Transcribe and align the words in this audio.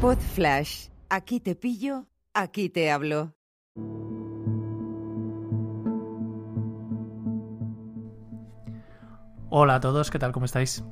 Pod 0.00 0.16
Flash. 0.16 0.88
Aquí 1.10 1.40
te 1.40 1.54
pillo, 1.54 2.06
aquí 2.32 2.70
te 2.70 2.90
hablo. 2.90 3.34
Hola 9.50 9.74
a 9.74 9.80
todos, 9.80 10.10
¿qué 10.10 10.18
tal? 10.18 10.32
¿Cómo 10.32 10.46
estáis? 10.46 10.82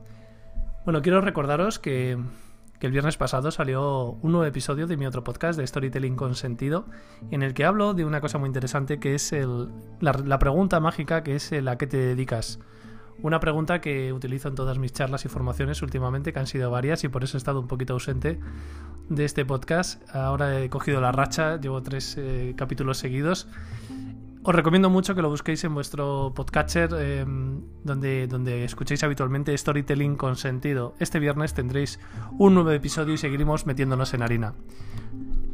Bueno, 0.85 1.01
quiero 1.01 1.23
recordaros 1.23 1.79
que, 1.79 2.19
que 2.79 2.87
el 2.87 2.93
viernes 2.93 3.17
pasado 3.17 3.51
salió 3.51 4.19
un 4.21 4.33
nuevo 4.33 4.45
episodio 4.45 4.87
de 4.87 4.99
mi 4.99 5.07
otro 5.07 5.25
podcast 5.25 5.59
de 5.59 5.67
Storytelling 5.67 6.15
con 6.15 6.35
Sentido, 6.35 6.85
en 7.31 7.43
el 7.43 7.55
que 7.55 7.65
hablo 7.65 7.95
de 7.95 8.05
una 8.05 8.21
cosa 8.21 8.37
muy 8.37 8.49
interesante 8.49 9.01
que 9.01 9.15
es 9.15 9.33
el, 9.33 9.71
la, 10.01 10.39
pregunta 10.39 10.81
mágica 10.81 11.23
que 11.23 11.37
es 11.37 11.51
el 11.53 11.69
a 11.69 11.79
qué 11.79 11.87
te 11.87 11.97
dedicas. 11.97 12.59
Una 13.21 13.41
pregunta 13.41 13.81
que 13.81 14.13
utilizo 14.13 14.49
en 14.49 14.55
todas 14.55 14.79
mis 14.79 14.93
charlas 14.93 15.25
y 15.25 15.29
formaciones 15.29 15.83
últimamente, 15.83 16.33
que 16.33 16.39
han 16.39 16.47
sido 16.47 16.71
varias 16.71 17.03
y 17.05 17.09
por 17.09 17.25
eso 17.25 17.37
he 17.37 17.39
estado 17.39 17.61
un 17.61 17.67
poquito 17.67 17.95
ausente 17.95 18.39
de 19.09 19.25
este 19.25 19.45
podcast. 19.45 20.03
Ahora 20.15 20.63
he 20.63 20.71
cogido 20.71 21.01
la 21.01 21.11
racha, 21.11 21.61
llevo 21.61 21.83
tres 21.83 22.17
eh, 22.19 22.55
capítulos 22.57 22.99
seguidos. 22.99 23.49
Os 24.45 24.55
recomiendo 24.55 24.89
mucho 24.89 25.15
que 25.15 25.21
lo 25.21 25.29
busquéis 25.29 25.65
en 25.65 25.75
vuestro 25.75 26.33
podcatcher 26.35 26.91
eh, 26.97 27.27
donde, 27.85 28.27
donde 28.29 28.65
escuchéis 28.65 29.03
habitualmente 29.03 29.57
Storytelling 29.57 30.17
con 30.17 30.37
sentido. 30.37 30.95
Este 31.01 31.19
viernes 31.19 31.55
tendréis 31.55 31.99
un 32.39 32.55
nuevo 32.55 32.71
episodio 32.71 33.15
y 33.15 33.19
seguiremos 33.19 33.67
metiéndonos 33.67 34.15
en 34.15 34.23
harina. 34.23 34.55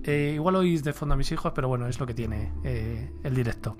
Eh, 0.05 0.33
igual 0.35 0.57
oís 0.57 0.85
de 0.85 0.93
fondo 0.93 1.15
a 1.15 1.17
mis 1.17 1.33
hijos, 1.33 1.53
pero 1.55 1.67
bueno, 1.67 1.89
es 1.89 1.99
lo 1.99 2.07
que 2.07 2.15
tiene 2.15 2.53
eh, 2.63 3.11
el 3.23 3.35
directo. 3.35 3.77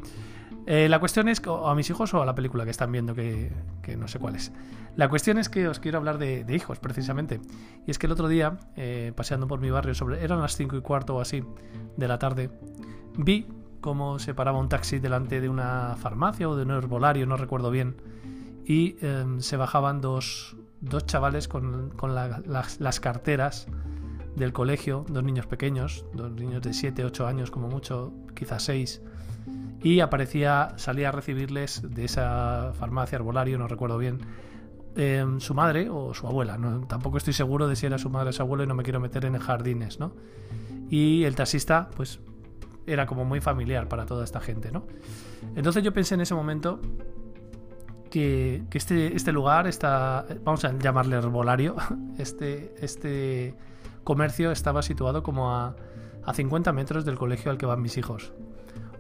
Eh, 0.67 0.89
la 0.89 0.99
cuestión 0.99 1.29
es, 1.29 1.43
o 1.47 1.69
a 1.69 1.75
mis 1.75 1.91
hijos 1.91 2.15
o 2.15 2.23
a 2.23 2.27
la 2.27 2.35
película 2.35 2.65
que 2.65 2.71
están 2.71 2.91
viendo, 2.91 3.15
que, 3.15 3.53
no 3.99 4.09
sé 4.09 4.19
cuál 4.19 4.37
es. 4.37 4.53
La 4.97 5.09
cuestión 5.09 5.39
es 5.39 5.49
que 5.49 5.69
os 5.69 5.79
quiero 5.79 5.99
hablar 5.99 6.19
de, 6.19 6.45
hijos, 6.49 6.79
precisamente. 6.79 7.41
Y 7.87 7.91
es 7.91 7.99
que 7.99 8.07
el 8.07 8.13
otro 8.13 8.29
día, 8.29 8.59
eh, 8.77 9.13
paseando 9.15 9.47
por 9.47 9.61
mi 9.61 9.71
barrio, 9.71 9.95
sobre, 9.95 10.23
eran 10.25 10.41
las 10.41 10.57
5 10.57 10.77
y 10.77 10.81
cuarto 10.81 11.17
o 11.17 11.21
así 11.21 11.43
de 11.97 12.09
la 12.09 12.19
tarde, 12.19 12.51
vi 13.19 13.47
cómo 13.81 14.19
se 14.19 14.33
paraba 14.33 14.59
un 14.59 14.69
taxi 14.71 14.99
delante 14.99 15.41
de 15.43 15.49
una 15.51 15.97
farmacia 15.99 16.49
o 16.49 16.57
de 16.57 16.63
un 16.63 16.71
herbolario, 16.71 17.27
no 17.27 17.37
recuerdo 17.37 17.71
bien, 17.71 17.97
y 18.65 18.97
eh, 19.03 19.27
se 19.39 19.59
bajaban 19.59 20.01
dos, 20.01 20.57
dos 20.81 21.05
chavales 21.05 21.49
con, 21.49 21.91
con 21.91 22.15
la- 22.15 22.41
las, 22.47 22.81
las 22.81 23.01
carteras 23.01 23.67
del 24.37 24.53
colegio, 24.53 25.05
dos 25.09 25.23
niños 25.23 25.47
pequeños, 25.47 26.05
dos 26.13 26.31
niños 26.33 26.63
de 26.63 26.73
7, 26.73 27.05
8 27.05 27.27
años 27.27 27.51
como 27.51 27.69
mucho, 27.69 28.13
quizás 28.35 28.65
6, 28.65 29.03
y 29.83 30.01
aparecía, 30.01 30.73
salía 30.77 31.11
a 31.11 31.13
recibirles 31.13 31.83
de 31.83 32.05
esa 32.05 32.73
farmacia, 32.79 33.17
herbolario, 33.17 33.59
no 33.59 33.69
recuerdo 33.69 33.99
bien, 33.99 34.21
eh, 34.97 35.25
su 35.39 35.55
madre 35.55 35.89
o 35.91 36.15
su 36.15 36.27
abuela. 36.27 36.57
No, 36.57 36.87
tampoco 36.87 37.19
estoy 37.19 37.33
seguro 37.33 37.69
de 37.69 37.77
si 37.77 37.87
era 37.87 37.99
su 37.99 38.11
madre 38.11 38.31
o 38.31 38.33
su 38.33 38.43
abuelo 38.43 38.65
y 38.65 38.67
no 38.67 38.75
me 38.75 38.83
quiero 38.83 39.01
meter 39.01 39.25
en 39.25 39.39
jardines, 39.39 40.01
¿no? 40.01 40.15
Y 40.89 41.25
el 41.25 41.35
taxista, 41.35 41.91
pues, 41.97 42.21
era 42.87 43.07
como 43.07 43.25
muy 43.25 43.41
familiar 43.41 43.89
para 43.89 44.07
toda 44.07 44.25
esta 44.25 44.41
gente, 44.41 44.71
¿no? 44.71 44.87
Entonces 45.57 45.83
yo 45.83 45.93
pensé 45.93 46.15
en 46.15 46.23
ese 46.23 46.35
momento 46.35 46.81
que, 48.11 48.65
que 48.71 48.79
este, 48.79 49.15
este 49.15 49.33
lugar, 49.33 49.67
está, 49.67 50.25
vamos 50.45 50.65
a 50.65 50.79
llamarle 50.79 51.17
herbolario, 51.17 51.77
este, 52.19 52.75
este 52.81 53.55
comercio 54.05 54.53
estaba 54.53 54.83
situado 54.83 55.23
como 55.23 55.53
a, 55.53 55.77
a 56.25 56.35
50 56.35 56.73
metros 56.73 57.05
del 57.05 57.17
colegio 57.17 57.51
al 57.51 57.59
que 57.59 57.67
van 57.67 57.83
mis 57.83 57.97
hijos 57.99 58.33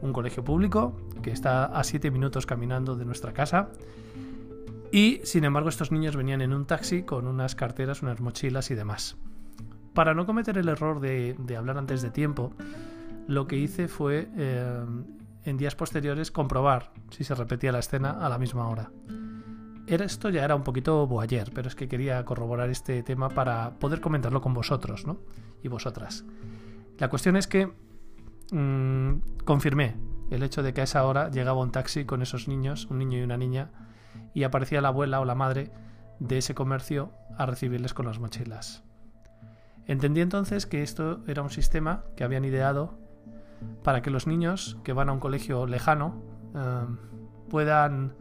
un 0.04 0.12
colegio 0.12 0.44
público 0.44 0.94
que 1.22 1.30
está 1.30 1.64
a 1.64 1.82
7 1.82 2.10
minutos 2.10 2.46
caminando 2.46 2.94
de 2.94 3.04
nuestra 3.06 3.32
casa. 3.32 3.70
Y 4.92 5.20
sin 5.24 5.44
embargo 5.44 5.70
estos 5.70 5.90
niños 5.90 6.14
venían 6.14 6.42
en 6.42 6.52
un 6.52 6.66
taxi 6.66 7.02
con 7.02 7.26
unas 7.26 7.54
carteras, 7.54 8.02
unas 8.02 8.20
mochilas 8.20 8.70
y 8.70 8.74
demás. 8.74 9.16
Para 9.94 10.14
no 10.14 10.26
cometer 10.26 10.58
el 10.58 10.68
error 10.68 11.00
de, 11.00 11.36
hablar 11.56 11.78
antes 11.78 12.02
de 12.02 12.10
tiempo, 12.10 12.52
lo 13.26 13.46
que 13.46 13.56
hice 13.56 13.88
fue 13.88 14.28
eh, 14.36 14.84
en 15.44 15.56
días 15.56 15.74
posteriores 15.74 16.30
comprobar 16.30 16.92
si 17.10 17.24
se 17.24 17.34
repetía 17.34 17.72
la 17.72 17.78
escena 17.78 18.10
a 18.10 18.28
la 18.28 18.38
misma 18.38 18.68
hora. 18.68 18.90
Era, 19.86 20.04
esto 20.04 20.30
ya 20.30 20.44
era 20.44 20.54
un 20.54 20.62
poquito 20.62 21.06
boayer, 21.06 21.50
pero 21.54 21.68
es 21.68 21.74
que 21.74 21.88
quería 21.88 22.24
corroborar 22.24 22.70
este 22.70 23.02
tema 23.02 23.28
para 23.28 23.78
poder 23.78 24.00
comentarlo 24.00 24.40
con 24.40 24.54
vosotros 24.54 25.06
¿no? 25.06 25.18
y 25.62 25.68
vosotras. 25.68 26.24
La 26.98 27.08
cuestión 27.08 27.36
es 27.36 27.46
que 27.46 27.70
mm, 28.50 29.42
confirmé 29.44 29.96
el 30.30 30.42
hecho 30.42 30.62
de 30.62 30.72
que 30.72 30.80
a 30.80 30.84
esa 30.84 31.04
hora 31.04 31.30
llegaba 31.30 31.60
un 31.60 31.70
taxi 31.70 32.04
con 32.04 32.22
esos 32.22 32.48
niños, 32.48 32.86
un 32.90 32.98
niño 32.98 33.18
y 33.18 33.22
una 33.22 33.36
niña, 33.36 33.70
y 34.32 34.44
aparecía 34.44 34.80
la 34.80 34.88
abuela 34.88 35.20
o 35.20 35.24
la 35.24 35.34
madre 35.34 35.70
de 36.18 36.38
ese 36.38 36.54
comercio 36.54 37.12
a 37.36 37.46
recibirles 37.46 37.92
con 37.92 38.06
las 38.06 38.18
mochilas. 38.18 38.84
Entendí 39.86 40.22
entonces 40.22 40.66
que 40.66 40.82
esto 40.82 41.22
era 41.26 41.42
un 41.42 41.50
sistema 41.50 42.04
que 42.16 42.24
habían 42.24 42.44
ideado 42.44 42.98
para 43.82 44.00
que 44.02 44.10
los 44.10 44.26
niños 44.26 44.78
que 44.82 44.92
van 44.92 45.08
a 45.08 45.12
un 45.12 45.20
colegio 45.20 45.66
lejano 45.66 46.22
eh, 46.54 46.86
puedan 47.50 48.14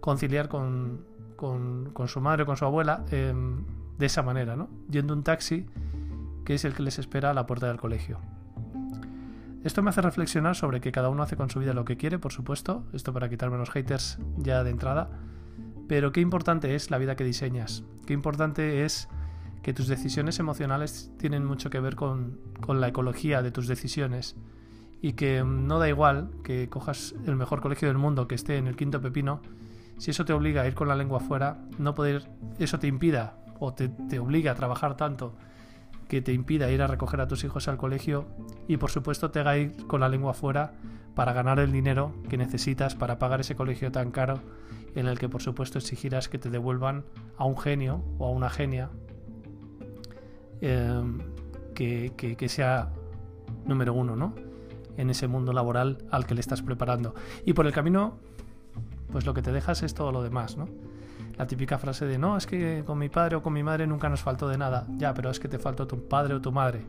conciliar 0.00 0.48
con, 0.48 1.04
con- 1.36 1.92
su 2.08 2.20
madre 2.20 2.42
o 2.42 2.46
con 2.46 2.56
su 2.56 2.64
abuela 2.64 3.04
eh, 3.10 3.32
de 3.98 4.06
esa 4.06 4.22
manera, 4.22 4.56
¿no? 4.56 4.68
Yendo 4.90 5.14
un 5.14 5.22
taxi 5.22 5.66
que 6.44 6.54
es 6.54 6.64
el 6.64 6.74
que 6.74 6.82
les 6.82 6.98
espera 6.98 7.30
a 7.30 7.34
la 7.34 7.46
puerta 7.46 7.68
del 7.68 7.76
colegio. 7.78 8.18
Esto 9.62 9.82
me 9.82 9.90
hace 9.90 10.00
reflexionar 10.00 10.56
sobre 10.56 10.80
que 10.80 10.90
cada 10.90 11.10
uno 11.10 11.22
hace 11.22 11.36
con 11.36 11.50
su 11.50 11.60
vida 11.60 11.74
lo 11.74 11.84
que 11.84 11.96
quiere, 11.98 12.18
por 12.18 12.32
supuesto, 12.32 12.84
esto 12.94 13.12
para 13.12 13.28
quitarme 13.28 13.58
los 13.58 13.70
haters 13.70 14.18
ya 14.38 14.64
de 14.64 14.70
entrada, 14.70 15.10
pero 15.86 16.12
qué 16.12 16.20
importante 16.20 16.74
es 16.74 16.90
la 16.90 16.96
vida 16.98 17.14
que 17.14 17.24
diseñas, 17.24 17.84
qué 18.06 18.14
importante 18.14 18.84
es 18.84 19.08
que 19.62 19.74
tus 19.74 19.86
decisiones 19.86 20.38
emocionales 20.38 21.12
tienen 21.18 21.44
mucho 21.44 21.68
que 21.68 21.78
ver 21.80 21.94
con, 21.94 22.38
con 22.62 22.80
la 22.80 22.88
ecología 22.88 23.42
de 23.42 23.50
tus 23.50 23.68
decisiones 23.68 24.34
y 25.02 25.12
que 25.12 25.44
mm, 25.44 25.66
no 25.66 25.78
da 25.78 25.88
igual 25.90 26.30
que 26.42 26.70
cojas 26.70 27.14
el 27.26 27.36
mejor 27.36 27.60
colegio 27.60 27.88
del 27.88 27.98
mundo 27.98 28.26
que 28.28 28.36
esté 28.36 28.56
en 28.56 28.66
el 28.66 28.76
quinto 28.76 29.02
pepino, 29.02 29.42
si 30.00 30.10
eso 30.10 30.24
te 30.24 30.32
obliga 30.32 30.62
a 30.62 30.66
ir 30.66 30.74
con 30.74 30.88
la 30.88 30.96
lengua 30.96 31.18
afuera, 31.18 31.58
no 31.78 31.94
poder, 31.94 32.28
eso 32.58 32.78
te 32.78 32.86
impida 32.86 33.36
o 33.58 33.72
te, 33.74 33.88
te 33.88 34.18
obliga 34.18 34.52
a 34.52 34.54
trabajar 34.54 34.96
tanto 34.96 35.34
que 36.08 36.20
te 36.22 36.32
impida 36.32 36.70
ir 36.70 36.82
a 36.82 36.86
recoger 36.88 37.20
a 37.20 37.28
tus 37.28 37.44
hijos 37.44 37.68
al 37.68 37.76
colegio 37.76 38.26
y 38.66 38.78
por 38.78 38.90
supuesto 38.90 39.30
te 39.30 39.38
haga 39.40 39.56
ir 39.58 39.86
con 39.86 40.00
la 40.00 40.08
lengua 40.08 40.32
afuera 40.32 40.72
para 41.14 41.32
ganar 41.32 41.60
el 41.60 41.70
dinero 41.70 42.12
que 42.28 42.36
necesitas 42.36 42.94
para 42.96 43.18
pagar 43.18 43.40
ese 43.40 43.54
colegio 43.54 43.92
tan 43.92 44.10
caro 44.10 44.40
en 44.96 45.06
el 45.06 45.18
que 45.18 45.28
por 45.28 45.42
supuesto 45.42 45.78
exigirás 45.78 46.28
que 46.28 46.38
te 46.38 46.50
devuelvan 46.50 47.04
a 47.36 47.44
un 47.44 47.56
genio 47.58 48.02
o 48.18 48.26
a 48.26 48.30
una 48.30 48.48
genia 48.50 48.90
eh, 50.60 51.02
que, 51.74 52.12
que- 52.16 52.36
que 52.36 52.48
sea 52.48 52.90
número 53.66 53.94
uno, 53.94 54.16
¿no? 54.16 54.34
En 54.96 55.10
ese 55.10 55.28
mundo 55.28 55.52
laboral 55.52 55.98
al 56.10 56.26
que 56.26 56.34
le 56.34 56.40
estás 56.40 56.62
preparando. 56.62 57.14
Y 57.44 57.52
por 57.52 57.66
el 57.66 57.72
camino, 57.72 58.18
pues 59.10 59.26
lo 59.26 59.34
que 59.34 59.42
te 59.42 59.52
dejas 59.52 59.82
es 59.82 59.94
todo 59.94 60.12
lo 60.12 60.22
demás, 60.22 60.56
¿no? 60.56 60.68
La 61.36 61.46
típica 61.46 61.78
frase 61.78 62.04
de 62.04 62.18
no, 62.18 62.36
es 62.36 62.46
que 62.46 62.82
con 62.86 62.98
mi 62.98 63.08
padre 63.08 63.36
o 63.36 63.42
con 63.42 63.52
mi 63.52 63.62
madre 63.62 63.86
nunca 63.86 64.08
nos 64.08 64.20
faltó 64.20 64.46
de 64.48 64.58
nada. 64.58 64.86
Ya, 64.96 65.14
pero 65.14 65.30
es 65.30 65.40
que 65.40 65.48
te 65.48 65.58
faltó 65.58 65.86
tu 65.86 66.06
padre 66.06 66.34
o 66.34 66.40
tu 66.40 66.52
madre. 66.52 66.82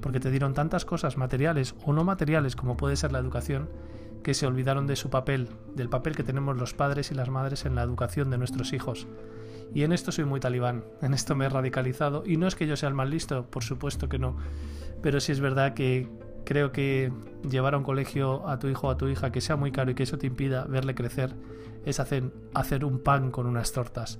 Porque 0.00 0.20
te 0.20 0.30
dieron 0.30 0.52
tantas 0.52 0.84
cosas 0.84 1.16
materiales 1.16 1.76
o 1.84 1.92
no 1.92 2.02
materiales 2.02 2.56
como 2.56 2.76
puede 2.76 2.96
ser 2.96 3.12
la 3.12 3.20
educación, 3.20 3.68
que 4.22 4.34
se 4.34 4.46
olvidaron 4.46 4.86
de 4.86 4.96
su 4.96 5.10
papel, 5.10 5.48
del 5.76 5.88
papel 5.88 6.16
que 6.16 6.24
tenemos 6.24 6.56
los 6.56 6.74
padres 6.74 7.12
y 7.12 7.14
las 7.14 7.30
madres 7.30 7.66
en 7.66 7.74
la 7.74 7.82
educación 7.82 8.30
de 8.30 8.38
nuestros 8.38 8.72
hijos. 8.72 9.06
Y 9.72 9.84
en 9.84 9.92
esto 9.92 10.12
soy 10.12 10.24
muy 10.24 10.40
talibán, 10.40 10.84
en 11.02 11.14
esto 11.14 11.36
me 11.36 11.46
he 11.46 11.48
radicalizado. 11.48 12.24
Y 12.26 12.36
no 12.36 12.48
es 12.48 12.56
que 12.56 12.66
yo 12.66 12.76
sea 12.76 12.88
el 12.88 12.96
más 12.96 13.08
listo, 13.08 13.46
por 13.46 13.62
supuesto 13.62 14.08
que 14.08 14.18
no. 14.18 14.36
Pero 15.02 15.20
sí 15.20 15.32
es 15.32 15.40
verdad 15.40 15.74
que 15.74 16.08
creo 16.48 16.72
que 16.72 17.12
llevar 17.46 17.74
a 17.74 17.76
un 17.76 17.84
colegio 17.84 18.48
a 18.48 18.58
tu 18.58 18.68
hijo 18.68 18.86
o 18.88 18.90
a 18.90 18.96
tu 18.96 19.06
hija 19.06 19.30
que 19.30 19.42
sea 19.42 19.56
muy 19.56 19.70
caro 19.70 19.90
y 19.90 19.94
que 19.94 20.04
eso 20.04 20.16
te 20.16 20.26
impida 20.26 20.64
verle 20.64 20.94
crecer 20.94 21.34
es 21.84 22.00
hacer, 22.00 22.32
hacer 22.54 22.86
un 22.86 23.00
pan 23.00 23.30
con 23.30 23.46
unas 23.46 23.72
tortas. 23.72 24.18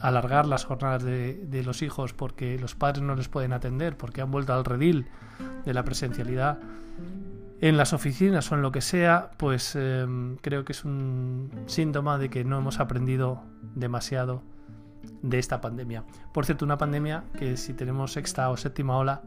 Alargar 0.00 0.44
las 0.44 0.64
jornadas 0.64 1.04
de, 1.04 1.62
los 1.64 1.82
hijos 1.82 2.14
porque 2.14 2.58
los 2.58 2.74
padres 2.74 3.04
no 3.04 3.14
les 3.14 3.28
pueden 3.28 3.52
atender, 3.52 3.96
porque 3.96 4.22
han 4.22 4.32
vuelto 4.32 4.52
al 4.52 4.64
redil 4.64 5.06
de 5.64 5.72
la 5.72 5.84
presencialidad 5.84 6.58
en 7.60 7.76
las 7.76 7.92
oficinas 7.92 8.50
o 8.50 8.56
en 8.56 8.62
lo 8.62 8.72
que 8.72 8.80
sea, 8.80 9.30
pues 9.36 9.76
eh, 9.76 10.04
creo 10.40 10.64
que 10.64 10.72
es 10.72 10.84
un 10.84 11.48
síntoma 11.66 12.18
de 12.18 12.28
que 12.28 12.42
no 12.42 12.58
hemos 12.58 12.80
aprendido 12.80 13.40
demasiado 13.76 14.42
de 15.22 15.38
esta 15.38 15.60
pandemia. 15.60 16.02
Por 16.34 16.44
cierto, 16.44 16.64
una 16.64 16.76
pandemia 16.76 17.22
que 17.38 17.56
si 17.56 17.72
tenemos 17.72 18.14
sexta 18.14 18.50
o 18.50 18.56
séptima 18.56 18.96
ola, 18.96 19.22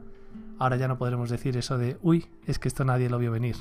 ahora 0.59 0.77
ya 0.77 0.87
no 0.87 0.97
podremos 0.97 1.29
decir 1.29 1.57
eso 1.57 1.77
de, 1.77 1.97
uy, 2.01 2.27
es 2.45 2.59
que 2.59 2.67
esto 2.67 2.85
nadie 2.85 3.09
lo 3.09 3.17
vio 3.17 3.31
venir. 3.31 3.55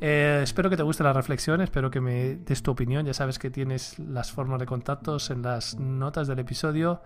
Eh, 0.00 0.40
espero 0.42 0.70
que 0.70 0.76
te 0.76 0.82
guste 0.82 1.02
la 1.02 1.12
reflexión, 1.12 1.60
espero 1.60 1.90
que 1.90 2.00
me 2.00 2.36
des 2.36 2.62
tu 2.62 2.70
opinión. 2.70 3.04
Ya 3.06 3.14
sabes 3.14 3.38
que 3.38 3.50
tienes 3.50 3.98
las 3.98 4.30
formas 4.32 4.60
de 4.60 4.66
contactos 4.66 5.30
en 5.30 5.42
las 5.42 5.78
notas 5.78 6.28
del 6.28 6.38
episodio. 6.38 7.02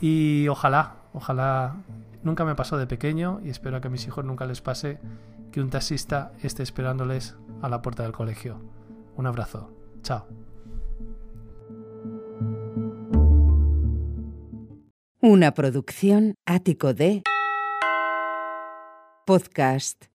Y 0.00 0.48
ojalá, 0.48 0.96
ojalá 1.12 1.76
nunca 2.22 2.44
me 2.44 2.54
pasó 2.54 2.78
de 2.78 2.86
pequeño 2.86 3.40
y 3.44 3.50
espero 3.50 3.80
que 3.80 3.88
a 3.88 3.90
mis 3.90 4.06
hijos 4.06 4.24
nunca 4.24 4.46
les 4.46 4.60
pase 4.60 4.98
que 5.50 5.60
un 5.60 5.70
taxista 5.70 6.32
esté 6.42 6.62
esperándoles 6.62 7.36
a 7.60 7.68
la 7.68 7.82
puerta 7.82 8.02
del 8.02 8.12
colegio. 8.12 8.60
Un 9.16 9.26
abrazo. 9.26 9.70
Chao. 10.02 10.26
Una 15.20 15.54
producción 15.54 16.34
ático 16.46 16.94
de 16.94 17.22
podcast 19.26 20.08